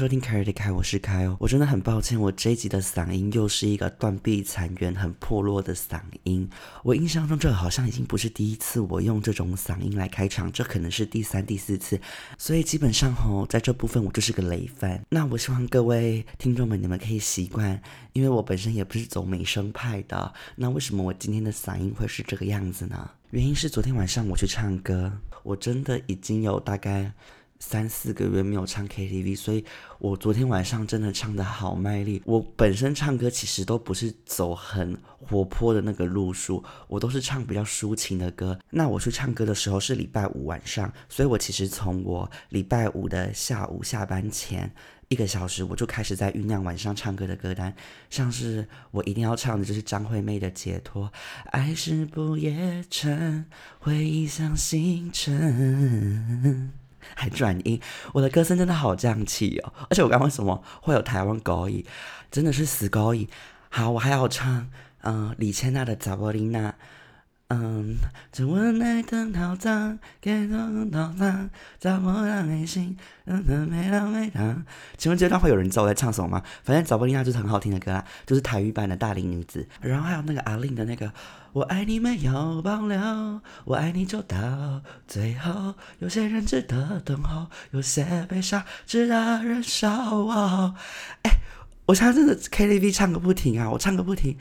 [0.00, 1.36] 收听凯瑞的凯，我是凯哦。
[1.38, 6.48] 我真的很抱歉，我这一集的嗓音又是一个断壁残垣、很破落的嗓音。
[6.82, 12.00] 我印象中，这好像已经不是第一次我用这种嗓音来开场，这可能是第三、第四次。
[12.38, 15.04] 所以基本上吼，在这部分我就是个累犯。
[15.10, 17.78] 那我希望各位听众们，你们可以习惯，
[18.14, 20.32] 因为我本身也不是走美声派的。
[20.56, 23.10] 那为什么我今天的嗓音会是这个样子呢？
[23.32, 25.12] 原因是昨天晚上我去唱歌，
[25.42, 27.12] 我真的已经有大概。
[27.60, 29.64] 三四个月没有唱 KTV，所以
[29.98, 32.20] 我昨天晚上真的唱的好卖力。
[32.24, 38.58] 我本身唱歌其实都不是走很活泼的那个路数，我都是唱比较抒情的歌。
[38.70, 44.72] 那我去唱歌的时候是礼拜五晚上，所以我其实从我礼拜五的下午下班前
[45.08, 47.74] 一个小时，我就开始在酝酿晚上唱歌的歌单，
[48.08, 51.06] 像是我一定要唱的就是张惠妹的《解脱》，
[51.50, 53.44] 爱是不夜城，
[53.78, 56.79] 回忆像星辰。
[57.14, 57.80] 还转音，
[58.12, 59.72] 我的歌声真的好降气哦！
[59.88, 61.84] 而且我刚刚为什么会有台湾高音，
[62.30, 63.28] 真的是死高音。
[63.68, 64.68] 好，我还要唱，
[65.02, 66.70] 嗯，李千娜的《扎波琳娜》。
[67.52, 67.96] 嗯，
[68.30, 70.56] 这温爱的套餐，给多
[70.92, 74.64] 套餐，找不到内心，嗯嗯，没当没当。
[74.96, 76.44] 请问这段会有人知道我在唱什么吗？
[76.62, 79.66] 反正《找不丽娜》就是很好听的歌啦，就是台语版的大龄女子。
[79.80, 81.12] 然后还有那个阿令的那个，
[81.52, 85.74] 我爱你没有保留，我爱你就到最后。
[85.98, 89.88] 有些人值得等候，有些悲伤值得忍受。
[91.24, 91.32] 哎，
[91.86, 94.38] 我现在真的 KTV 唱个不停啊，我唱个不停。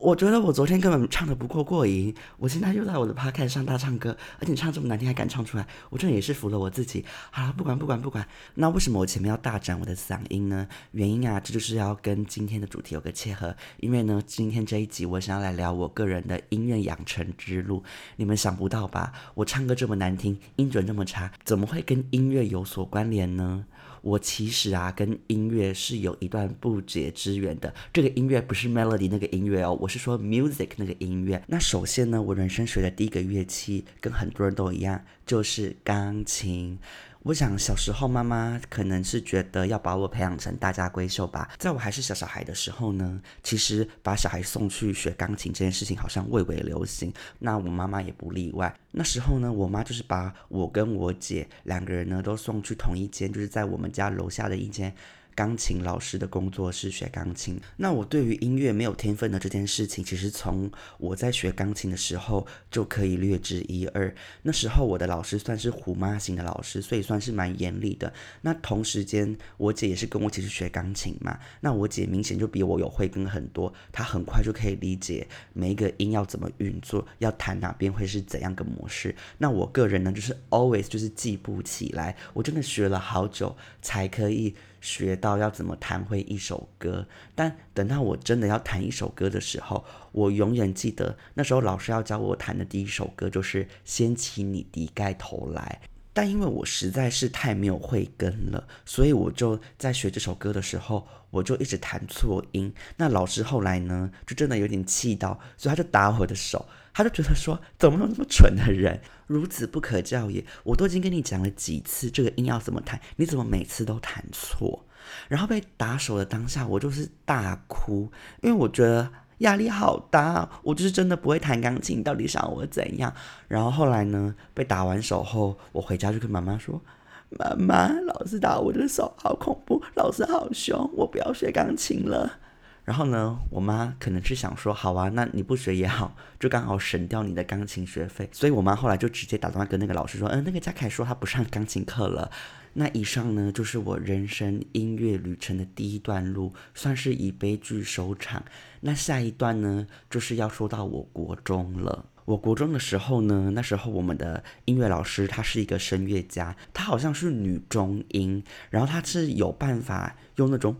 [0.00, 7.04] 我觉得我昨天根本唱的不够过瘾，我现在又在我的 podcast 上大唱歌，而且唱这么难听还敢唱出来，我这也是服了我自己。
[7.30, 10.68] 好了，不管不管不管，那为什么我前面要大展我的嗓音呢？
[10.92, 17.82] 原因啊，这就是要跟今天的主题有个切合，因为呢，今天这一集我想要来聊我个人的音乐养成之路。
[18.16, 19.12] 你们想不到吧？
[19.34, 23.64] 我唱歌这么难听，音准这么差，怎么会跟音乐有所关联呢？
[24.06, 27.74] 我其实啊，跟音乐是有一段不解之缘的。
[27.92, 31.42] 这个音乐不是 melody 那个音乐哦，我是说 music 那个音乐。
[31.48, 36.78] 那首先呢，我人生学的第一个乐器，跟很多人都一样，就是钢琴。
[37.26, 41.50] 我想小时候妈妈可能是觉得要把我培养成大家闺秀吧。
[41.58, 47.12] 在我还是小小孩的时候呢，其实把小孩送去学钢琴这件事情好像未为流行。
[47.40, 48.72] 那我妈妈也不例外。
[48.92, 54.94] 那时候呢，我妈就是把我跟我姐两个人呢都送去同一间，就是在我们家楼下的一间。
[55.36, 57.60] 钢琴老师的工作是学钢琴。
[57.76, 64.12] 那我对于音乐没有天分的这件事情，其实从我在学钢琴的时候就可以略知一二。
[64.42, 68.10] 那时候我的老师算是虎妈型的老师，所以算是蛮严厉的。
[68.40, 71.38] 那同时间，我姐也是跟我一起学钢琴嘛。
[71.60, 79.14] 那我姐明显就比我有慧根很多，她很快就可以理解每一个音要怎么运作，要弹哪边会是怎样个模式。
[79.36, 84.54] 那我个人呢，就是 always 就是记不起来，我真的学了好久才可以。
[84.86, 87.04] 学到要怎么弹会一首歌，
[87.34, 95.80] 但等到我真的要弹一首歌的时候，我永远记得那时候老师要教我弹的第一首歌就是《掀起你的盖头来》。
[96.12, 102.72] 但因为我实在是太没有慧根了，所以我就在学这首歌的时候，我就一直弹错音。
[102.96, 106.64] 那老师后来呢，就真的有点气到，所以他就打我的手。
[106.96, 110.42] 他就觉得说，怎么有那么蠢的人，孺子不可教也。
[110.64, 114.82] 我都已经跟你讲了几次这个音要怎么弹，你怎么每次都弹错？
[115.28, 120.48] 然后被打手的当下，我就是大哭，因为我觉得压力好大。
[120.62, 123.12] 我就是真的不会弹钢琴，到底想我怎样？
[123.46, 126.80] 然后后来呢，被打完手后，我回家就跟妈妈说
[127.28, 132.38] ：“妈妈，老师打我的手，好恐怖，老师好凶，我不要学钢琴了。”
[132.86, 138.28] 然后呢，我妈可能是想说，好啊，那你不学也好，就刚好省掉你的钢琴学费。
[138.30, 142.30] 所以我妈后来就直接打电话跟那个老师说，嗯，那个嘉凯说他不上钢琴课了。
[142.74, 148.44] 那以上呢，就是我人生音乐旅程的第一段路，算是以悲剧收场。
[148.82, 152.06] 那下一段呢，就是要说到我国中了。
[152.24, 160.76] 我国中的时候呢，那时候我们的音乐老师她是一个声乐家，她好像是女中音，然后她是有办法用那种。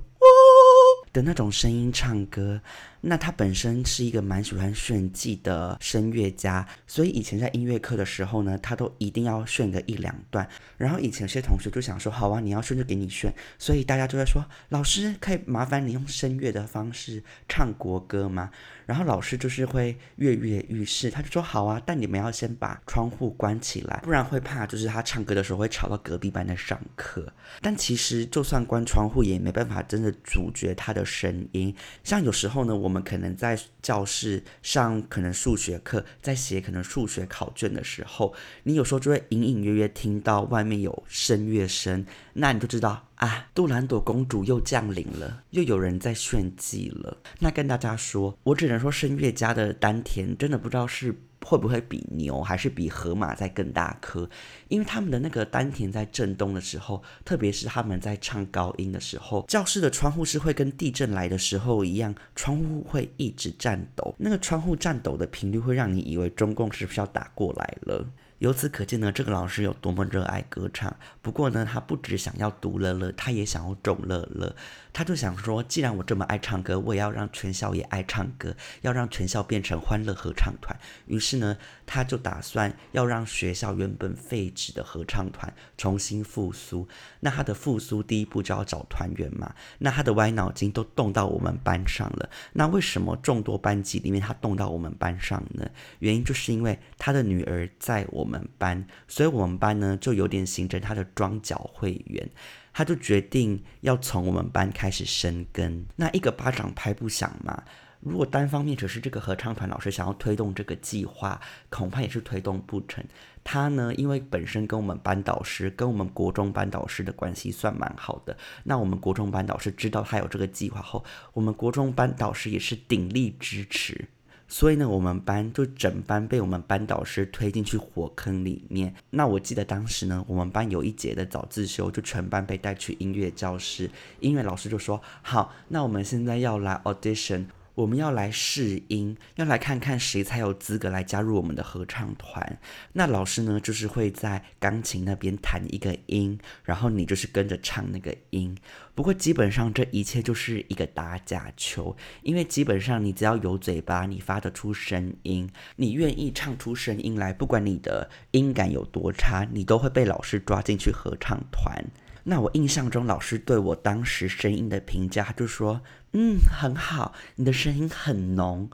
[1.17, 2.61] 的那种声音唱歌，
[3.09, 10.49] 那他本身是一个蛮喜欢炫技的声乐家，所以以前在音乐课的时候呢，他都一定要炫个一两段。
[10.77, 18.51] 然后以前有些同学就想说，好啊，你要炫就给你炫，所以大家就在说，老师可以麻烦你用声乐的方式唱国歌吗？
[18.87, 27.33] 然后老师就是会跃跃欲试，他就说好啊，但你们要先把窗户关起来，不然会怕就是他唱歌的时候会吵到隔壁班的上课。
[27.61, 31.75] 但其实就算关窗户也没办法真的阻绝他的声音。
[32.03, 38.35] 像有时候呢，我们可能在教室上可能数学课，在写可能数学考卷的时候，
[38.65, 42.05] 你有时候就会隐隐约约听到外面有声乐声，
[42.35, 47.19] 那你就知道啊，杜兰朵公主又降临了，又有人在炫技了。
[47.39, 51.15] 那跟大家说，我只能说声乐家的丹田真的不知道是。
[51.49, 54.29] 会不会比牛还是比河马在更大颗？
[54.67, 64.13] 因为他们的那个丹田在震动的时候，特别是他们在唱高音的时候，教室的窗户是会跟地震来的时候一样，窗户会一直颤抖。
[64.19, 68.05] 那个窗户颤抖的频率会让你以为中共是不是要打过来了？
[68.39, 70.95] 由此可见呢，这个老师有多么热爱歌唱。
[71.23, 74.55] 不过呢，他不只想要独乐乐，他也想要众乐乐。
[74.97, 80.75] 他就想说，既然我这么爱唱歌，我也要让全校也爱唱歌，要让全校变成欢乐合唱团。
[81.05, 86.89] 于是呢，他就打算要让学校原本废止的合唱团重新复苏。
[87.21, 89.55] 那他的复苏第一步就要找团员嘛。
[89.81, 92.31] 那他的歪脑筋都动到我们班上了。
[92.55, 95.69] 那为什么众多班级里面他动到我们班上呢？
[95.99, 102.31] 原因就是因为他的女儿在我们班，所以我们班呢就有点形成他的庄脚会员。
[102.77, 107.63] 他就决定要从我们班开始生根，那一个巴掌拍不响嘛。
[108.01, 111.41] 如果单方面只是这个合唱团老师想要推动这个计划，
[111.71, 113.03] 恐怕也是推动不成。
[113.43, 121.03] 他呢，因为本身跟我们班导师、跟我们国中班导师的关系算蛮好的，那我们国中班导师知道他有这个计划后，
[121.33, 124.07] 我们国中班导师也是鼎力支持。
[124.49, 128.95] 所以呢，我们班就整班被我们班导师推进去火坑里面。
[129.11, 133.91] 那我记得当时呢，我们班有一节的早自修，就全班被带去音乐教室。
[134.21, 137.47] 音乐老师就说：“好，那我们现在要来 audition。”
[137.77, 142.59] 我们要来试音，要来看看谁才有资格来加入我们的合唱团。
[142.95, 148.57] 那老师呢，就是会在钢琴那边弹一个音，然后你就是跟着唱那个音。
[148.95, 161.85] 不过基本上这一切就是一个打假球，因为基本上你只要有嘴巴，你发得出声音，你愿意唱出声音来，不管你的音感有多差，你都会被老师抓进去合唱团。
[162.29, 165.81] 那我印象中，老师对我当时声音的评价，就说
[166.13, 168.69] ：“嗯，很好，你的声音很浓。”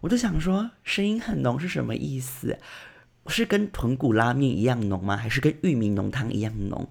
[0.00, 2.58] 我就想说，声音很浓是什么意思？
[3.26, 5.18] 是跟豚骨拉面一样浓吗？
[5.18, 6.88] 还是跟玉米浓汤一样浓？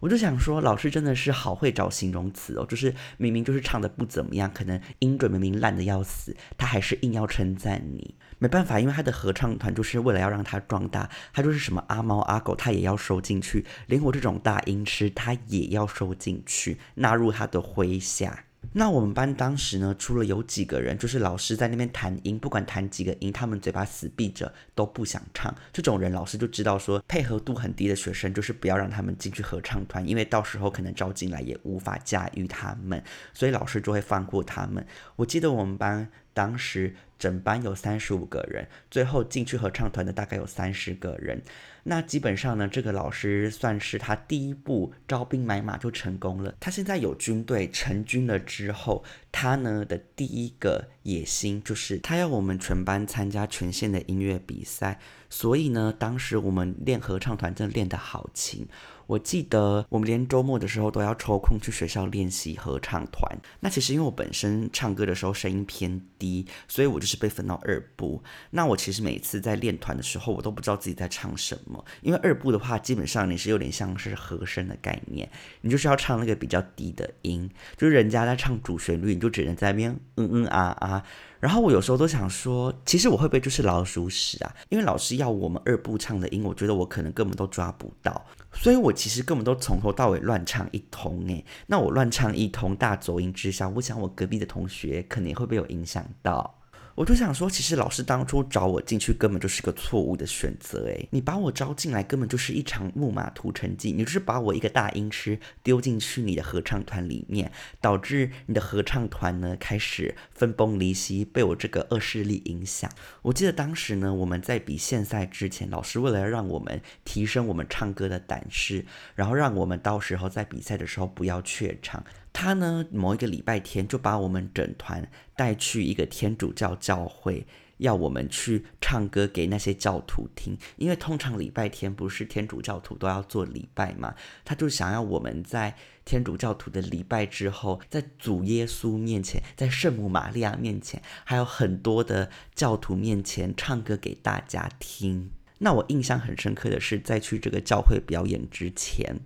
[0.00, 8.14] 我就想说，老师真的是好会找形容词哦，就是明明就是唱的不怎么样，可能音准明明烂的要死，他还是硬要称赞你。
[8.38, 18.44] 没办法，因为他的合唱团就是为了要让他壮大，他就是什么阿猫阿狗，他也要收进去，连我这种大音痴，他也要收进去，纳入他的麾下。
[18.72, 25.54] 那我们班当时呢，除了有几个人，就是老师在那边弹音，不管弹几个音，他们嘴巴死闭着都不想唱。
[25.72, 34.86] 这种人，老师就知道说，配合度很低的学生，就是不要让他们进去合唱团，因为到时候可能招进来也无法驾驭他们，所以老师就会放过他们。
[35.16, 36.94] 我记得我们班当时。
[37.18, 41.42] 整班有三十五个人，最后进去合唱团的大概有三十个人。
[41.88, 46.54] 那基本上呢，这个老师算是他第一步招兵买马就成功了。
[46.60, 49.02] 他现在有军队成军了之后，
[49.32, 55.00] 他呢的第一个野心就是他要我们全班参加全县的音乐比赛。
[55.30, 58.68] 所以呢，当时我们练合唱团真的练得好勤。
[59.08, 63.38] 我记得我们连周末的时候都要抽空去学校练习合唱团。
[63.60, 68.22] 那其实因为我本身唱歌的时候声音偏低，所以我就是被分到二部。
[68.50, 71.82] 那我其实每次在练团的时候，我都不知道自己在唱什么。
[72.02, 75.26] 因为二部的话，基本上你是有点像是和声的概念，
[75.62, 81.02] 你就是要唱那个比较低的音，就是人家在唱主旋律，你就只能在那边嗯嗯啊啊。
[81.40, 84.54] 然后我有时候都想说，其实我会不会就是老鼠屎啊？
[84.68, 91.44] 因为老师要我们二部唱的音，我觉得我可能根本都抓不到，所以我其实根本都从头到尾乱唱一通诶。
[91.66, 96.57] 那我乱唱一通，大走音之下，我想我隔壁的同学肯定会被我影响到。
[96.98, 112.90] 我就想说，其实老师当初找我进去根本就是个错误的选择，诶，你把我招进来根本就是一场木马屠城记，你就是把我一个大音痴丢进去你的合唱团里面，导致你的合唱团呢开始分崩离析，被我这个恶势力影响。
[113.22, 122.04] 我记得当时呢，我们在比现赛之前，老师为了让我们提升我们唱歌的胆识，然后让我们到时候在比赛的时候不要怯场。
[122.40, 127.44] 他呢，某一个礼拜天就把我们整团带去一个天主教教会，
[127.78, 130.56] 要我们去唱歌给那些教徒听。
[130.76, 134.14] 因为通常礼拜天不是天主教徒都要做礼拜嘛，
[134.44, 145.32] 他就想要我们在天主教徒的礼拜之后，在主耶稣面前，在圣母玛利亚面前，还有很多的教徒面前唱歌给大家听。
[145.58, 149.16] 那我印象很深刻的是，在去这个教会表演之前，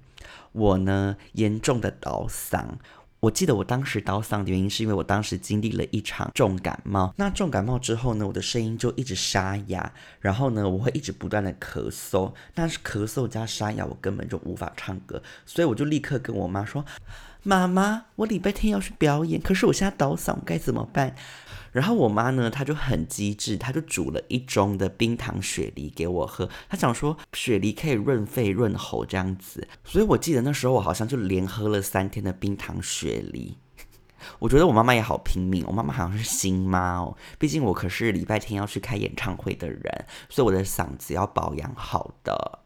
[0.53, 2.77] 我呢严重的倒嗓。
[3.23, 7.15] 我记得我当时倒嗓的原因是因为我当时经历了一场重感冒。
[7.17, 12.33] 那重感冒之后呢，我的声音就一直沙哑，然后呢，我会一直不断的咳嗽。
[12.53, 16.85] 但是咳嗽加沙哑，我根本就无法唱歌，所以我就立刻跟我妈说
[17.43, 21.17] ：“妈妈，我礼拜天要去表演，可是我现在倒嗓，该怎么办？”
[21.73, 26.49] 然后我妈呢，她就很机智，她就煮了一盅的冰糖雪梨给我喝。
[26.69, 33.57] 她想说雪梨可以润肺润喉这样子，所以我记得那时候我好像就连喝了三天的冰糖雪梨。
[34.39, 42.61] 我觉得我妈妈也好拼命，我妈妈好像是新妈哦，毕竟我可是礼拜天要去开演唱会的人，所以我的嗓子要保养好的。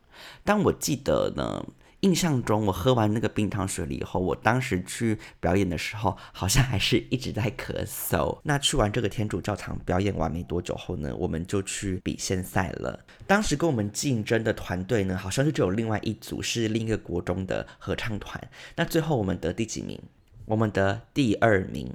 [0.45, 1.65] 但我记得呢。
[2.01, 8.39] 印象中，我喝完那个冰糖水了以后，我当时去表演的时候，好像还是一直在咳嗽。
[8.45, 13.01] 那去完这个天主教堂表演完没多久后呢，我们就去比现赛了。
[13.27, 18.41] 当时跟我们竞争的团队呢，好像是只有另外一组是另一个国中的合唱团。
[18.77, 19.99] 那最后我们得第几名？
[20.45, 21.93] 我们得第二名。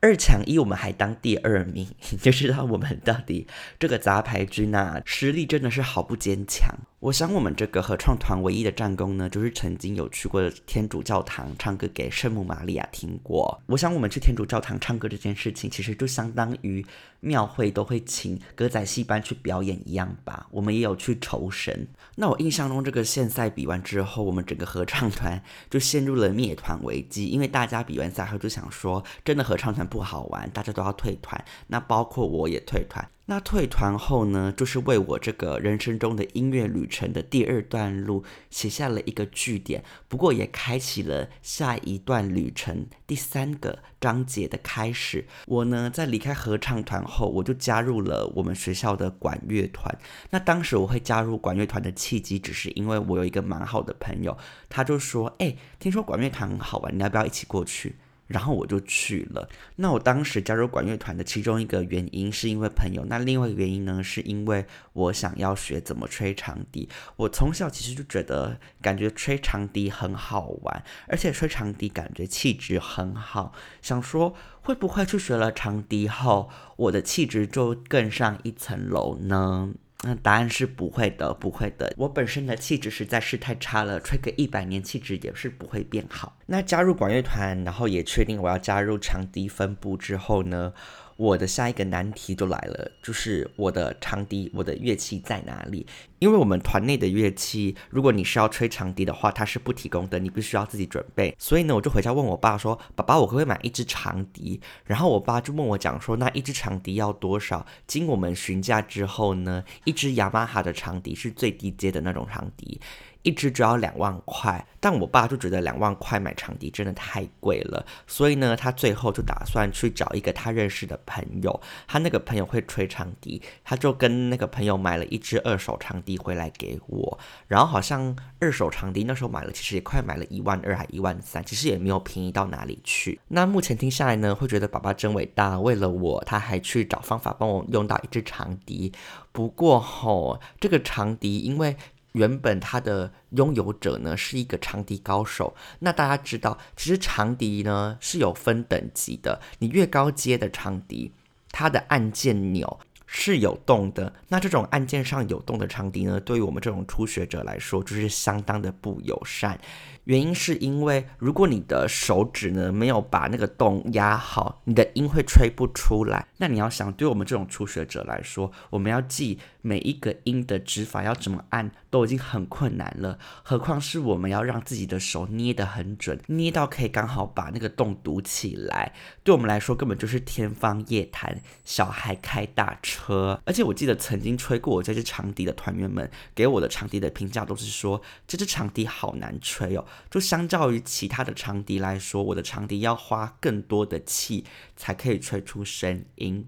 [0.00, 1.88] 二强一，我们还当第二名，
[2.20, 3.46] 就知道我们到底
[3.78, 6.76] 这个杂牌军啊，实力真的是好不坚强。
[7.06, 13.62] 我想我们这个合唱团唯一的战功呢，就是曾经有去过天主教堂唱歌给圣母玛利亚听过。
[13.66, 16.84] 我想我们去天主教堂唱歌这件事情，其实就相当于
[17.26, 20.46] 庙会都会请歌仔戏班去表演一样吧。
[20.50, 21.88] 我们也有去酬神。
[22.16, 29.86] 那我印象中，这个现赛比完之后，我们整个合唱团就陷入了灭团危机，因为大家比完赛后就想说，真的合唱团。
[29.86, 33.08] 不好玩，大家都要退团，那包括我也退团。
[33.26, 45.26] 那退团后呢，就是为我这个人生中的音乐旅程的第二段路写下了一个句点，不过也开启了下一段旅程第三个章节的开始。
[45.46, 49.96] 我呢，在离开合唱团后，我就加入了我们学校的管乐团。
[50.30, 54.36] 那当时我会加入管乐团的契机，只是因为我有一个蛮好的朋友，
[54.68, 57.96] 他就说：“哎，听说管乐团很好玩，你要不要一起过去？”
[58.26, 59.48] 然后我就去了。
[59.76, 66.88] 那我当时加入管乐团的其中一个原因是因为朋友，那另外一个原因呢，是因为我想要学怎么吹长笛。
[67.16, 73.52] 我从小其实就觉得，感觉吹长笛很好玩，而且吹长笛感觉气质很好。
[73.80, 79.72] 想说会不会去学了长笛后，我的气质就更上一层楼呢？
[80.02, 81.92] 那答案是不会的，不会的。
[81.96, 86.36] 我本身的气质实在是太差了，吹个一百年气质也是不会变好。
[86.46, 90.72] 那加入管乐团，然后也确定我要加入长笛分部之后呢？
[91.16, 95.86] 我的下一个难题就来了，就是我的长笛，我的乐器在哪里？
[96.18, 101.34] 因为我们团内的乐器，如果你是要吹长笛的话，它是不提供的，你必须要自己准备。
[101.38, 112.80] 所以呢，我就回家问我爸说：“爸爸，我可不可以买一支长笛？”然后我爸就问我讲说：“那一支长笛要多少？”经我们询价之后呢，一支雅马哈的长笛是最低阶的那种长笛。
[113.26, 127.18] 一支只要两万块，但我爸就觉得两万块买长笛真的太贵了，所以呢，他最后就打算去找一个他认识的朋友，他那个朋友会吹长笛，他就跟那个朋友买了一支二手长笛回来给我，
[127.48, 133.18] 然后好像二手长笛那时候买了，其实也快买了一万二还一万三，其实也没有便宜到哪里去。
[133.26, 138.92] 那目前听下来呢，会觉得爸爸真伟大，为了我，他还去找方法帮我用到一支长笛。
[139.32, 141.76] 不过吼，这个长笛因为。
[142.16, 151.12] 原本它的拥有者呢是一个长笛高手，那大家知道，其实长笛呢是有分等级的，你越高阶的长笛，
[151.52, 159.58] 它的按键钮是有动的，那这种按键上有动的长笛呢，对于我们这种初学者来说，就是相当的不友善。
[160.04, 166.24] 原因是因为，如果你的手指呢没有把那个洞压好，你的音会吹不出来。
[166.36, 173.18] 那你要想，对我们这种初学者来说，我们要记每一个音的指法要怎么按，都已经很困难了。
[173.42, 178.92] 何况是我们要让自己的手捏得很准，捏到可以刚好把那个洞堵起来，
[179.24, 181.42] 对我们来说根本就是天方夜谭。
[181.64, 189.84] 小孩开大车，而且我记得曾经吹过我这支长笛的团员们给我的长笛的评价都是说，这支长笛好难吹哦。
[190.08, 194.44] 就相较于其他的长笛来说，我的长笛要花更多的气
[194.76, 196.46] 才可以吹出声音，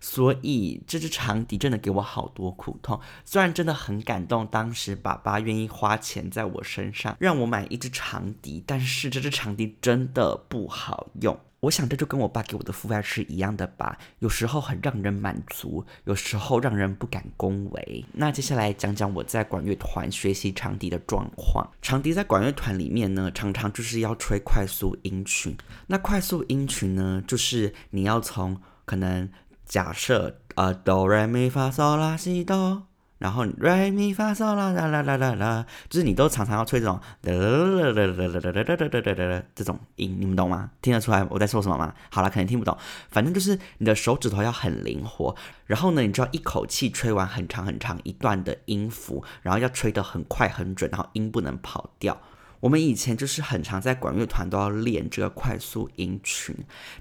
[0.00, 3.00] 所以这支长笛真的给我好多苦痛。
[3.24, 11.38] 虽然真的很感动，当时爸爸愿意花钱在我身上让我买一支长笛，但是这支长笛真的不好用。
[11.60, 18.04] 我想这就跟我爸给我的父爱是一样的吧，有时候很让人满足，有时候让人不敢恭维。
[18.12, 21.64] 那接下来讲讲我在管乐团学习长笛的状况。
[21.80, 25.56] 长笛在管乐团里面呢，常常就是要吹快速音群。
[25.86, 29.30] 那快速音群呢，就是你要从可能
[29.72, 32.82] 假设啊哆来咪发嗦啦西哆，
[33.16, 40.68] 然后来咪发嗦啦啦啦啦啦，就是你都常常要吹这种啦啦啦啦啦啦啦啦啦啦啦这种音，你们懂吗？
[40.82, 41.94] 听得出来我在说什么吗？
[42.10, 42.76] 好了，可能听不懂，
[43.08, 52.20] 反正就是你的手指头要很灵活，然后呢，你就要一口气吹完很长很长一段的音符，然后要吹得很快很准，然后音不能跑调。
[52.62, 56.54] 我们以前就是很常在管乐团都要练这个快速音群，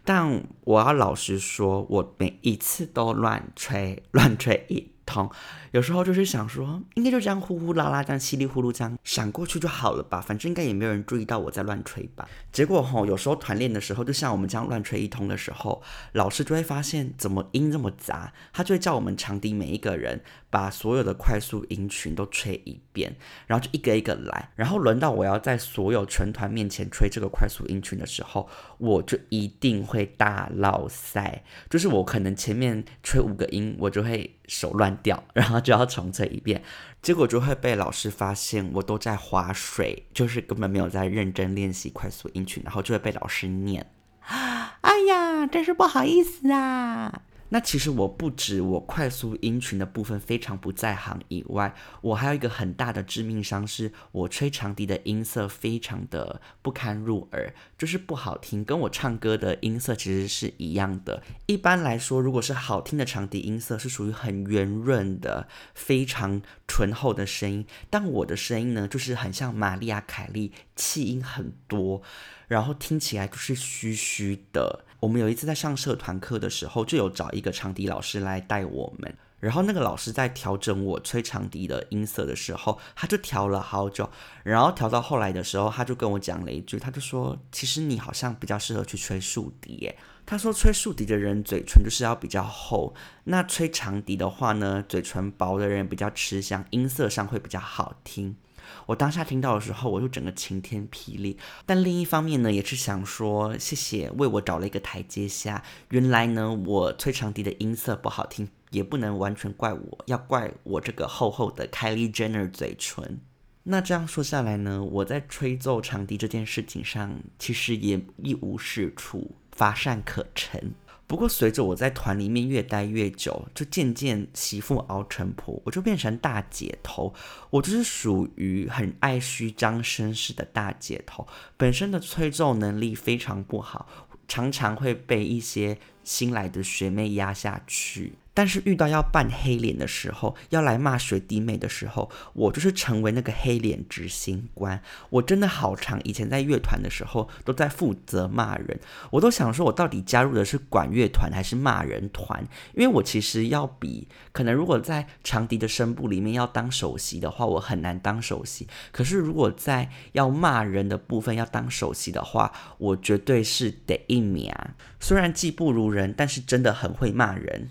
[0.04, 5.30] 但我要老实说，我每一次都乱吹，乱吹一通。
[5.70, 12.28] 有时候就是想说，应该就这样呼呼啦啦，这样稀里呼噜这样闪过去就好了吧，反正应该也没有人注意到我在乱吹吧。
[12.52, 23.16] 结果吼，有时候团练的时候，就像我们这样乱吹一通的时候，老师就会发现怎么音这么杂，他就会叫我们长笛每一个人把所有的快速音群都吹一遍，
[23.48, 35.62] 然后就一个一个来，然后轮到我要在所有全团面前吹这个快速音群的时候，我就一定会大落塞，就是我可能前面吹五个音，我就会手乱掉，然后。
[35.62, 36.64] 就要重吹一遍，
[37.04, 43.86] 结果就会被老师发现我都在划水，就是根本没有在认真练习快速音群，然后就会被老师念。
[44.82, 47.22] 哎呀，真是不好意思啊！
[47.54, 61.22] 那其实我不止我快速音群的部分非常不在行以外，我还有一个很大的致命伤，是我吹长笛的音色非常的不堪入耳，就是不好听，跟我唱歌的音色其实是一样的。
[61.46, 72.02] 一般来说，如果是好听的长笛音色，是属于很圆润的、非常醇厚的声音，但我的声音呢，就是很像玛丽亚凯莉，气音很多，
[72.48, 74.86] 然后听起来就是虚虚的。
[75.02, 79.14] 我们有一次在上社团课的时候，就有找一个长笛老师来带我们。
[79.40, 84.08] 然后那个老师在调整我吹长笛的音色的时候，他就调了好久。
[84.44, 89.92] 然后调到后来的时候，他就跟我讲了一句，他就说：“其实你好像比较适合去吹竖笛。”。
[90.28, 92.94] 他说：“吹竖笛的人嘴唇就是要比较厚，
[93.24, 98.36] 那吹长笛的话呢，嘴唇薄的人比较吃香，音色上会比较好听。”
[98.86, 101.38] 我当下听到的时候，我就整个晴天霹雳。
[101.66, 105.64] 但另一方面呢，也是想说谢谢为我找了一个台阶下。
[105.90, 113.20] 原来呢，我吹长笛的音色不好听，也不能完全怪我，要怪我这个厚厚的 Kylie Jenner 嘴唇。
[113.64, 120.74] 那这样说下来呢，我在吹奏长笛这件事情上，其实也一无是处，乏善可陈。
[121.12, 127.14] 不过，随着我在团里面越待越久，就渐渐媳妇熬成婆，我就变成大姐头。
[127.50, 133.90] 我就是属于很爱虚张声势的大姐头，本身的催奏能力非常不好，
[134.26, 138.14] 常常会被一些新来的学妹压下去。
[138.34, 144.82] 但是遇到要扮黑脸的时候，要来骂学弟妹的时候，我就是成为那个黑脸执行官。
[145.10, 152.42] 我真的好长，以前在乐团的时候都在负责骂人，我都想说，我到底加入的是管乐团还是骂人团？
[152.74, 158.68] 因为我其实要比可能如果在长笛的声部里面要当首席的话，我很难当首席。
[158.92, 164.54] 可是如果在要骂人的部分要当首席的话，我绝对是得一名。
[165.00, 167.70] 虽然技不如人，但是真的很会骂人。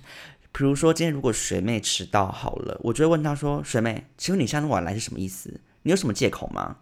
[0.52, 5.60] 比如说，今天如果学妹迟到好了，我就会问她说：“学妹，请问你现在晚来是什么意思？
[5.82, 6.76] 你有什么借口吗？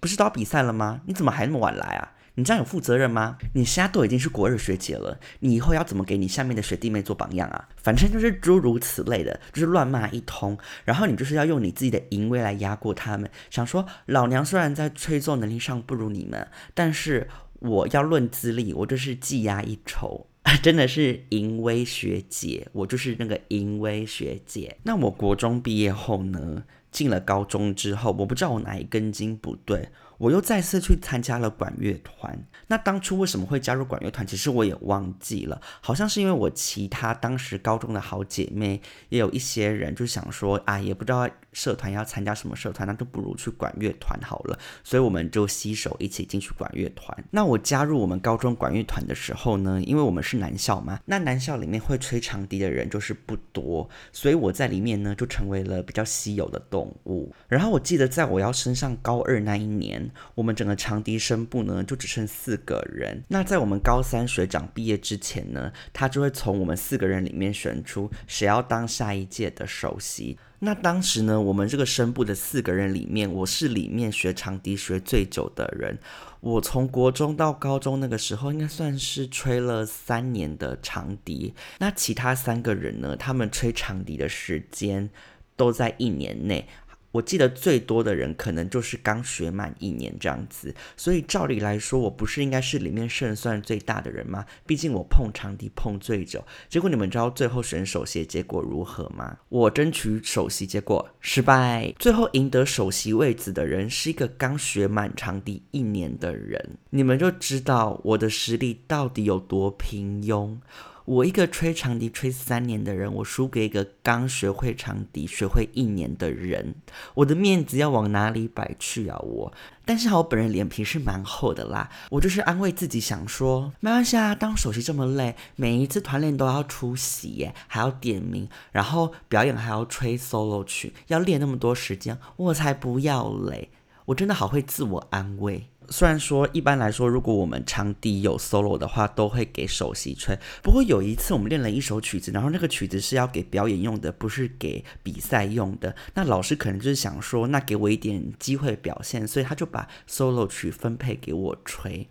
[0.00, 1.02] 不是都要比赛了吗？
[1.06, 2.14] 你怎么还那么晚来啊？
[2.34, 3.36] 你这样有负责任吗？
[3.54, 7.68] 你现在都已经是国二学姐了，你以后要怎么给你下面的学弟妹做榜样啊？
[7.76, 20.26] 反正就是诸如此类的，就是乱骂一通，然后你就是要用你自己的淫威来压过他们，想说老娘虽然在吹奏能力上不如你们，但是我要论资历，我就是技压一筹。”
[20.62, 24.76] 真的是淫威学姐，我就是那个淫威学姐。
[24.82, 29.88] 那我国中毕业后呢，进了高中之后，我不知道我哪一根筋不对。
[30.22, 32.38] 我又再次去参加了管乐团。
[32.68, 34.24] 那当初为什么会加入管乐团？
[34.24, 44.56] 其实我也忘记了，好像是因为我其他当时高中的好姐妹也有一些人就想说啊，也不知道社团要参加什么社团，那就不如去管乐团好了。
[44.84, 47.24] 所以我们就携手一起进去管乐团。
[47.32, 57.34] 那我加入我们高中管乐团的时候呢，因为我们是男校嘛，那男校里面会吹长笛的人就是不多，所以我在里面呢就成为了比较稀有的动物。
[57.48, 60.11] 然后我记得在我要升上高二那一年。
[60.34, 63.22] 我们整个长笛声部呢，就只剩四个人。
[63.28, 70.38] 那在我们高三学长毕业之前呢，他就会从我们四个人里面选出谁要当下一届的首席。
[70.60, 75.98] 那当时呢，我们这个声部的四个人里面，我是里面学长笛学最久的人。
[76.38, 81.52] 我从国中到高中那个时候，应该算是吹了三年的长笛。
[81.78, 85.10] 那其他三个人呢，他们吹长笛的时间
[85.56, 86.68] 都在一年内。
[87.12, 94.44] 我记得最多的人可能就是刚学满一年这样子，所以照理来说，我不是应该是里面胜算最大的人吗？
[94.66, 96.44] 毕竟我碰长笛碰最久。
[96.68, 99.36] 结果你们知道最后选首席结果如何吗？
[99.48, 110.56] 我争取首席结果失败，最后赢得首席位子的人是一个刚学满长笛一年的人，你们就知道我的实力到底有多平庸。
[111.04, 116.74] 我一个吹长笛吹三年的人，我输给一个刚学会长笛学会一年的人，
[117.14, 119.18] 我的面子要往哪里摆去啊？
[119.18, 119.52] 我，
[119.84, 133.70] 但是我本人脸皮是蛮厚的啦，我就是安慰自己想说，没关系啊，当首席这么累，每一次团练都要出席耶，还要点名，然后表演还要吹 solo 曲，要练那么多时间，我才不要嘞！
[134.06, 135.68] 我真的好会自我安慰。
[135.88, 140.38] 虽然说一般来说，如果我们场地有 solo 的话，都会给首席吹。
[140.62, 145.94] 不过有一次我们练了一首曲子，然后那个曲子是要给表演用的，不是给比赛用的。
[146.14, 152.08] 那老师可能就是想说，那给我一点机会表现，所以他就把 solo 曲分配给我吹。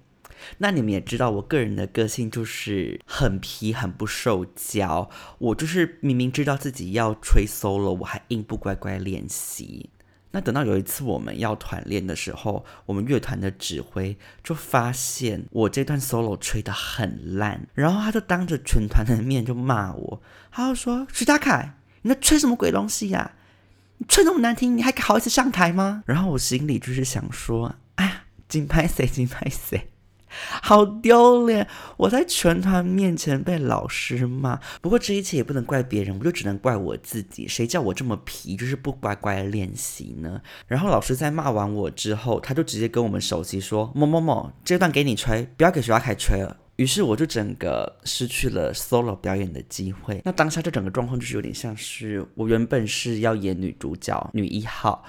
[0.57, 5.09] 那你们也知道，我个人的个性就是很皮、很不受教。
[5.37, 9.91] 我就是明明知道自己要吹 solo，我还硬不乖乖练习。
[10.31, 23.33] 那等到有一次我们要团练的时候，我们乐团的指挥就发现我这段 solo 吹得很烂，然后他就当着全团的面就骂我，他就说：“徐佳凯，你在吹什么鬼东西呀？
[23.97, 29.05] 你吹那么难听，你还好意思上台吗？”然后我心里就是想说：“哎，金拍谁？
[29.05, 29.89] 金拍谁？”
[30.61, 31.67] 好丢脸！
[31.97, 34.59] 我在全团面前被老师骂。
[34.81, 37.47] 不过这一切也不能怪别人，我就只能怪我自己。
[37.47, 40.41] 谁叫我这么皮，就是不乖乖练习呢？
[40.67, 50.19] 然后老师在骂完我之后，他就直接跟我们首席说：“某某某，这段给你吹，不要给徐阿凯吹了。”于是我就整个失去了 solo 表演的机会。
[50.25, 55.03] 那当下这整个状况就是有点像是我原本是要演女主角女一号，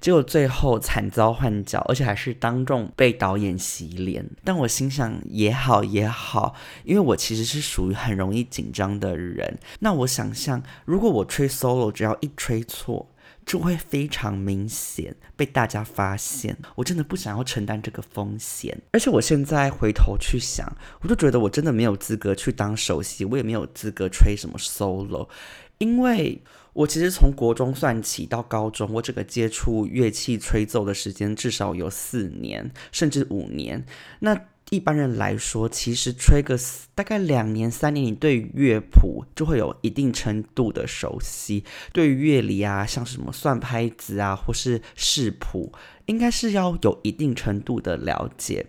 [0.00, 4.24] 结果最后惨遭换角，而且还是当众被导演洗脸。
[4.42, 6.54] 但我心想也好也好，
[6.84, 9.58] 因为我其实是属于很容易紧张的人。
[9.80, 13.10] 那我想象，如果我吹 solo，只要一吹错。
[13.48, 18.78] 就会非常明显被大家发现，我真的不想要承担这个风险。
[18.92, 25.26] 而且我现在回头去想，我就觉得我真的没有资格去当首席，我也没有资格吹什么 solo，
[25.78, 26.42] 因为
[26.74, 33.82] 我其实从国中算起到高中，我这个接触乐器吹奏的时间至少有四年，甚至五年。
[34.20, 34.38] 那
[34.70, 36.58] 一般人来说，其实吹个
[36.94, 41.64] 大概两年、三年，你对乐谱就会有一定程度的熟悉。
[41.90, 45.72] 对于乐理啊，像什么算拍子啊，或是视谱，
[46.04, 48.66] 应该是要有一定程度的了解。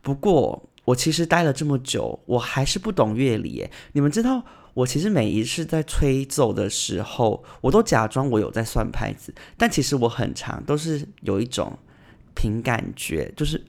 [0.00, 3.68] 不过，我其实待了这么久，我还是不懂乐理。
[3.92, 11.78] 你们知道，我其实每一次在吹奏的时候，我都假装我有在算拍子，但其实我很长都是有一种
[12.34, 13.62] 凭感觉，就是。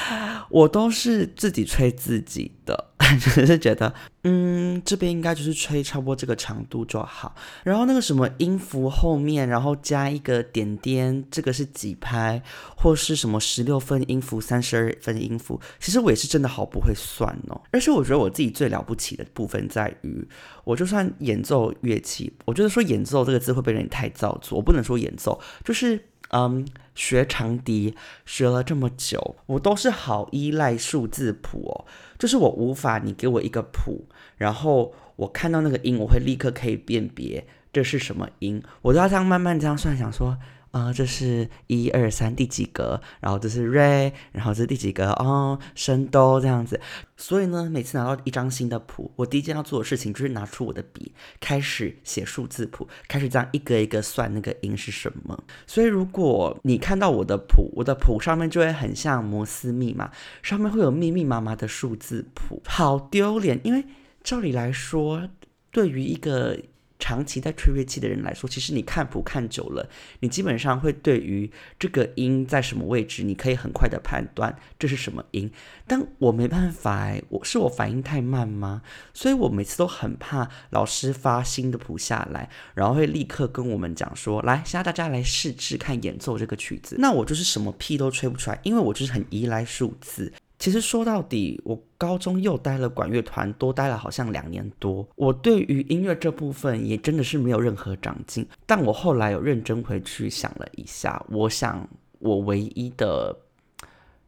[0.50, 3.92] 我都是自己吹自己的， 只是觉得，
[4.24, 7.34] 嗯，这边应该就是吹差不多这个长度就好。
[7.64, 12.42] 然后那个什么音符后面，然后加一个点点，这个是几拍，
[12.76, 17.60] 或是什么十六分音符、三十二分音符，其实我也是真的好不会算哦。
[17.70, 20.26] 而且我觉得我自己最了不起的部分在于，
[20.64, 26.08] 我就算演奏乐器，我觉得说演奏这个字会被人太造作，我不能说演奏，就是。
[26.32, 27.94] 嗯，学长笛
[28.26, 31.84] 学了这么久，我都是好依赖数字谱哦。
[32.18, 40.36] 就是我无法，你给我一个谱，然后我看到那个音，我会立刻可以辨别这是什么音，我都要这样慢慢这样算，想说。
[40.72, 46.80] 啊，这是一二三第几格，然后这是 re，然后这是第几格哦，升哆这样子。
[47.16, 55.38] 所以呢，每次拿到一张新的谱，我第一件要做的事情就是拿出我的笔，开始写数字谱，开始这样一个一个算那个音是什么。
[55.66, 60.10] 所以如果你看到我的谱，我的谱上面就会很像摩斯密码，
[60.42, 63.60] 上面会有密密麻麻的数字谱，好丢脸。
[63.62, 63.84] 因为
[64.24, 65.28] 照理来说，
[65.70, 66.58] 对于一个
[67.02, 75.50] 长期在吹乐器的人来说，其实你看谱看久了，你基本上会对于这个音在什么位置，你可以很快的判断这是什么音。
[75.88, 78.82] 但我没办法，我是我反应太慢吗？
[79.12, 86.94] 所以我每次都很怕老师发新的谱下来，然后会立刻跟我们讲说，来，现在大家来试试看演奏这个曲子。
[87.00, 90.32] 那我就是什么屁都吹不出来，因为我就是很依赖数字。
[90.62, 95.04] 其实说到底，我高中又待了管乐团，多待了好像两年多。
[95.16, 98.46] 我对于音乐这部分也真的是没有任何长进。
[98.64, 101.84] 但我后来有认真回去想了一下，我想
[102.20, 103.36] 我唯一的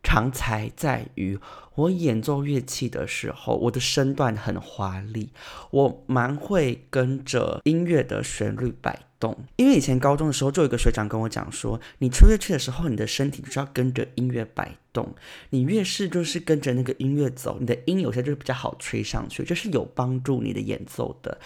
[0.05, 1.37] 长才在于，
[1.75, 5.31] 我演奏乐器的时候，我的身段很华丽，
[5.71, 9.37] 我蛮会跟着音乐的旋律摆动。
[9.57, 15.13] 因为以前高中的时候，就有一个学长跟我讲说，你吹乐器的时候，你的身体就是要跟着音乐摆动，
[15.51, 21.37] 你越是就是跟着那个音乐走，你的音有些就是比较好吹上去，就是有帮助你的演奏的。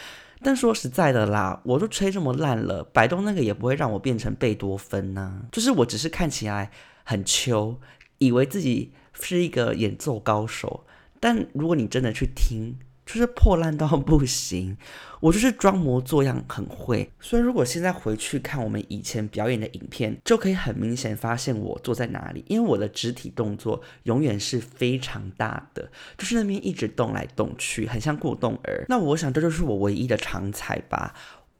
[0.43, 6.71] 但说实在的啦，我都吹这么烂了，摆动那个也不会让我变成贝多芬呐，就是我只是看起来
[7.05, 7.81] 很秋。
[8.19, 10.85] 以为自己是一个演奏高手，
[11.19, 12.77] 但如果你真的去听，
[13.07, 14.77] 就是破烂到不行。
[15.21, 28.85] 我就是装模作样很会，所以如果现在回去看我们以前表演的影片，就可以很明显发现我坐在哪里，因为我的肢体动作永远是非常大的，就是那边一直动来动去，很像过动儿。
[28.89, 31.13] 那我想这就是我唯一的长才吧。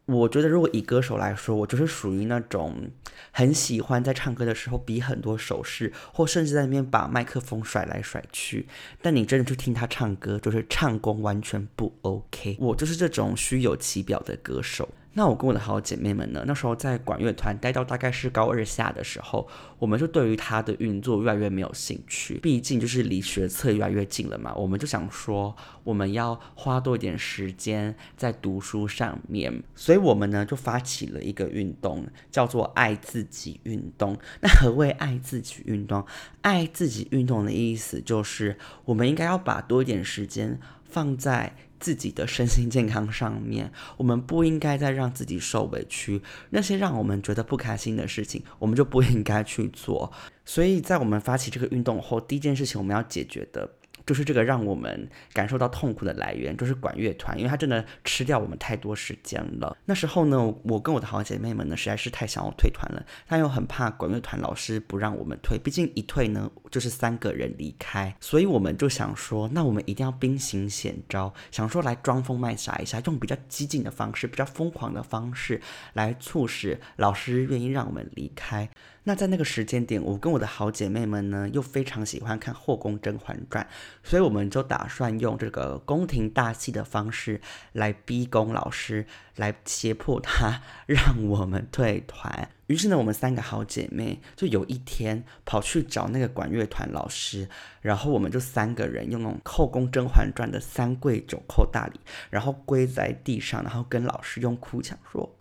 [0.09, 2.91] 我觉得，如果以歌手来说，我就是属于那种
[3.31, 8.67] 很喜欢在唱歌的时候比很多手势，或甚至在那边把麦克风甩来甩去。
[9.03, 12.57] 但你真的去听他唱歌，就是唱功完全不 OK。
[12.59, 14.89] 我就是这种虚有其表的歌手。
[15.19, 16.45] 那我跟我的好姐妹们呢？
[16.47, 19.49] 那时候在管乐团待到大概是高二下的时候，
[19.81, 22.35] 我们就对于它的运作越来越没有兴趣。
[22.39, 29.61] 毕竟就是离学测越来越近了嘛，我们就想说我们要花多一点时间在读书上面。
[29.75, 34.17] 所以我们呢就发起了一个运动，叫做“爱自己运动”。
[34.41, 36.07] 那何谓爱自己运动？
[36.43, 41.57] 爱自己运动的意思就是我们应该要把多一点时间放在。
[41.79, 46.21] 自己的身心健康上面，我们不应该再让自己受委屈。
[46.51, 50.13] 那些让我们觉得不开心的事情，我们就不应该去做。
[50.45, 53.78] 所以在我们发起这个运动后，第一件事情我们要解决的。
[54.09, 59.77] 就是这个让我们感受到痛苦的来源，就是管乐团，因为它真的吃掉我们太多时间了。
[59.85, 75.61] 那时候呢，我跟我的好姐妹们呢，实在是太想要退团了，但又很怕管乐团老师不让我们退，毕竟一退呢就是三个人离开，所以我们就想说，那我们一定要兵行险招，想说来装疯卖傻一下，用比较激进的方式，比较疯狂的方式
[75.93, 78.71] 来促使老师愿意让我们离开。
[79.09, 83.65] 那在那个时间点，我跟我的好姐妹们呢，又非常喜欢看《后宫甄嬛传》，
[84.07, 87.41] 所以我们就打算用这个宫廷大戏的方式
[87.73, 92.51] 来逼宫老师，来胁迫他 让我们退团。
[92.67, 97.49] 于是呢，我们三个好姐妹就有一天跑去找那个管乐团老师，
[97.81, 105.38] 然后我们就三个人用那种《后宫甄嬛传》的三跪九叩大礼，然后跪在地上，然后跟老师用哭腔说。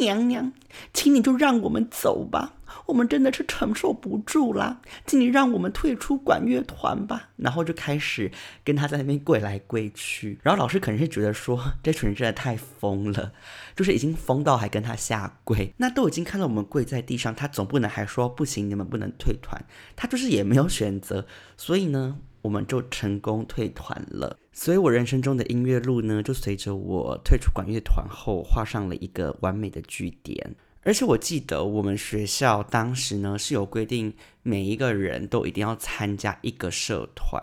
[0.00, 0.52] 娘娘，
[0.92, 2.54] 请你就让我们走吧，
[2.86, 7.30] 我们真的是承受不住啦，请你让我们退出管乐团吧。
[7.36, 8.30] 然后就开始
[8.64, 13.32] 跟他在那边跪来跪去，然后老师可能是觉得说这群人真的太疯了，
[13.76, 15.74] 就是已经疯到还跟他下跪。
[15.76, 19.64] 那都已经看到我们跪在地上，他总不能还说不行，你们不能退团。
[19.96, 22.18] 他就是也没有选择，所以呢。
[22.42, 30.54] 我们就成功退团了，所以我人生中的音乐路呢，就随着我退出管乐团后，画上了一个完美的句点。
[30.84, 37.40] 而且我记得我们学校当时呢是有规定，每一个人都一定要参加一个社团。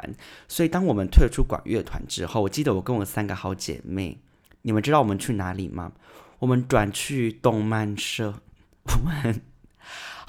[0.50, 4.18] 所以当我们退出管乐团之后，我记得我跟我三个好姐妹，
[4.64, 5.94] 你们知道我们去哪里吗？
[6.40, 8.42] 我们转去动漫社，
[8.84, 9.42] 我们。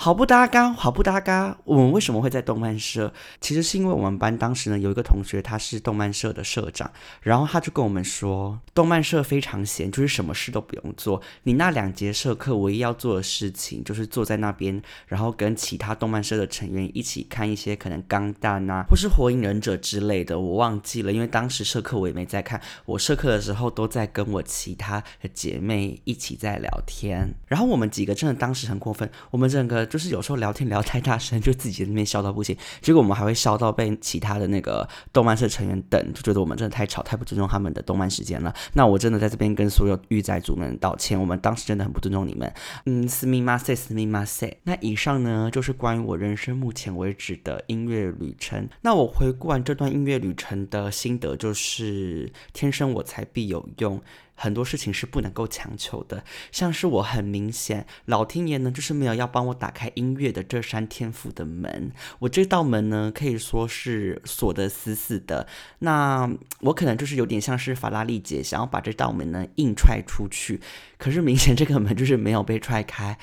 [0.03, 1.59] 好不搭嘎，好不搭嘎。
[1.63, 3.13] 我们为什么会在动漫社？
[3.39, 11.21] 其实是因为我们班当时呢有一个同学，他是动漫社的社长，然后他就跟我们说，动漫社非常闲，就是什么事都不用做。
[11.43, 20.41] 你那两节社课唯一要做的事情，就是坐在那边，然后跟其他动漫社的成员一起看一些可能钢弹啊，或是火影忍者之类的。
[20.41, 22.59] 我忘记了，因为当时社课我也没在看。
[22.87, 27.35] 我社课的时候都在跟我其他的姐妹一起在聊天。
[27.49, 29.89] 然后我们几个真的当时很过分，我们整个。
[29.90, 38.55] 就是有时候聊天聊太大声，就自己在那边笑到不行，结果我们还会笑到被其他的那个动漫社成员等，就觉得我们真的太吵，太不尊重他们的动漫时间了。
[38.74, 42.50] 那我真的在这边跟所有御宅族们道歉，我们当时真的很不尊重你们。
[42.87, 44.57] 嗯，斯密马塞，斯密马塞。
[44.62, 48.68] 那以上呢，就是关于我人生目前为止的音乐旅程。
[48.83, 54.00] 那我回顾完这段音乐旅程的心得，就是天生我材必有用。
[54.42, 65.46] 很多事情是不能够强求的，像是我很明显，老天爷呢就是没有要帮我打开音乐的这扇天赋的门，我这道门呢可以说是锁得死死的。
[65.81, 66.26] 那
[66.61, 70.59] 我可能就是有点像是法拉利姐想要把这道门呢硬踹出去，
[70.96, 73.18] 可是明显这个门就是没有被踹开，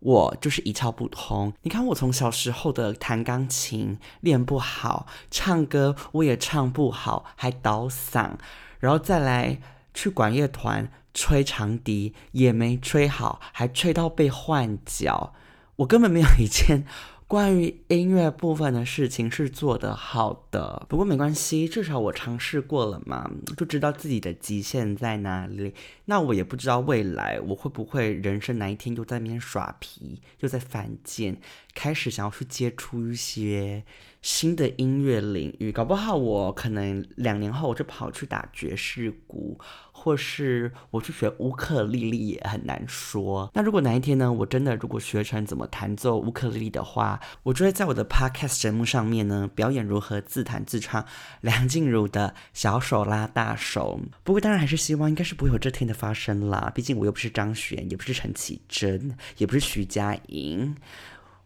[0.00, 1.50] 我就是一窍不通。
[1.62, 8.32] 你看我从小时候的弹钢琴练不好，唱歌我也唱不好，还倒嗓，
[8.80, 9.58] 然后再来。
[9.98, 15.34] 去管乐团吹长笛也没吹好，还吹到被换脚。
[15.74, 16.84] 我根本没有一件
[17.26, 25.74] 关于音乐部分的事情是做得好的， 不过没关系，至少我尝试过了嘛，就知道自己的极限在哪里。
[26.04, 31.40] 那我也不知道未来我会不会人生哪一天又在那边耍皮，又在犯贱，
[31.74, 33.82] 开始想要去接触一些
[34.28, 35.70] 新的音乐领域。
[35.70, 39.58] 搞不好我可能两年后我就跑去打爵士鼓，
[39.92, 43.50] 或是我去学乌克丽丽也很难说。
[43.54, 51.04] 那如果哪一天呢，我真的如果学成怎么弹奏乌克丽丽的话，我就会在我的 podcast 节目上面呢表演如何自弹自唱
[51.42, 54.00] 梁静茹的小手拉大手。
[54.24, 55.98] 不过当然还是希望应该是不会有这天的。
[55.98, 60.76] 发生啦，毕竟我又不是张悬，也不是陈绮贞，也不是徐佳莹，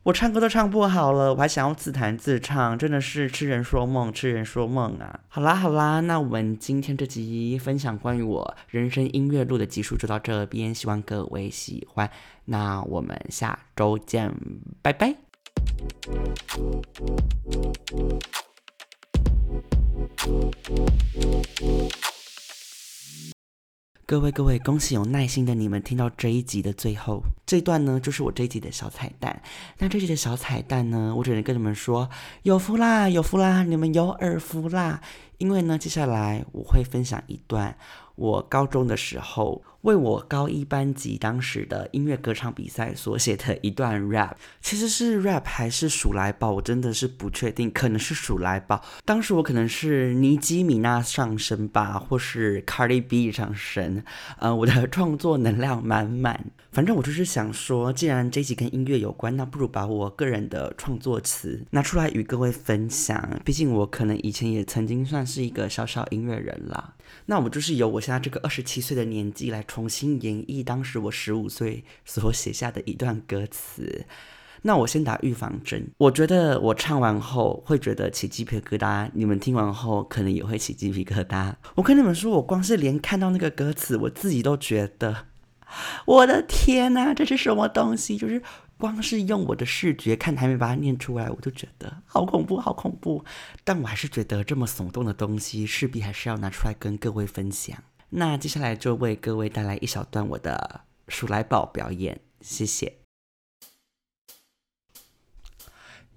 [0.05, 5.21] 我唱歌都唱不好了，我还想要自弹自唱，真的是痴人说梦，痴人说梦啊！
[5.29, 12.11] 好啦好啦，那我们今天这集分享关于我人生音乐路的集数就到这边，希望各位喜欢，
[12.47, 14.35] 那我们下周见，
[14.83, 15.15] 拜拜。
[24.05, 29.43] 各位各位，恭喜有耐心的你们听到这一集的最后这段呢，就是我这一集的小彩蛋。
[29.77, 32.09] 那这集的小彩蛋呢，我只能跟你们说，
[32.45, 35.03] 有福啦，有福啦，你们有耳福啦。
[35.37, 37.77] 因为呢，接下来我会分享一段
[38.15, 39.63] 我高中的时候。
[39.83, 48.81] 为我高一班级当时的音乐歌唱比赛所写的一段 rap，其实是 rap 还是数来宝，我真的是不确定，可能是数来宝。
[49.05, 54.05] 当时我可能是尼基米娜上身吧，或是 Cardi B 上身，
[54.39, 56.53] 呃，我的创作能量满满。
[56.71, 63.41] 反正我就是想想说，既然这集跟音乐有关，那不如把我个人的创作词拿出来与各位分享。
[63.45, 66.95] 毕竟我可能以前也曾经算是一个小小音乐人啦。
[67.27, 74.07] 那我就是由我现在这个二十七岁的年纪来重新演绎当时我十五岁所写下的一段歌词。
[74.65, 81.53] 那我先打预防针，我觉得我唱完后会觉得起鸡皮疙瘩，你们听完后可能也会起鸡皮疙瘩。
[81.75, 85.27] 我跟你们说，我光是连看到那个歌词，我自己都觉得，
[86.05, 88.17] 我的天哪，这是什么东西？
[88.17, 88.43] 就是。
[88.79, 93.25] 光是用我的视觉看，还没把它念出来，我就觉得好恐怖，好恐怖。
[93.63, 97.79] 但我还是觉得这么耸动的东西，势必还是要拿出来跟各位分享。
[98.09, 102.93] 那接下来就为各位带来一小段我的鼠来宝表演，谢谢。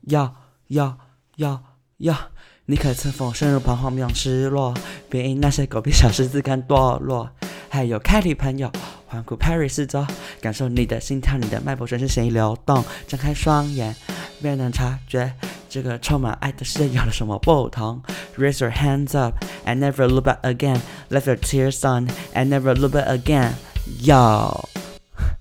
[0.08, 0.36] 要
[0.70, 0.98] 要
[1.36, 1.64] 要
[1.98, 2.32] 要，
[2.66, 4.74] 你可曾否深入彷徨迷惘失落，
[5.08, 7.30] 别因那些狗屁小事自甘堕落？
[7.70, 8.72] 还有凯里朋友。
[9.16, 10.06] 环顾 Paris 四周，
[10.42, 12.84] 感受你的心跳，你的脉搏声是谁流动？
[13.08, 13.96] 张开双眼，
[14.40, 15.32] 没能察觉
[15.70, 18.02] 这个充满爱的世界有了什么不同
[18.38, 20.80] ？Raise your hands up and never look back again.
[21.10, 23.54] Let your tears on and never look back again.
[24.02, 24.68] Yo，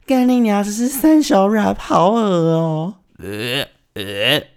[0.06, 0.62] 干你娘！
[0.62, 2.94] 这是三小 rap，好恶哦。
[3.18, 4.53] 呃呃。